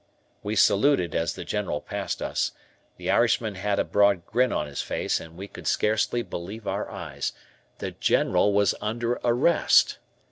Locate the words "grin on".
4.25-4.65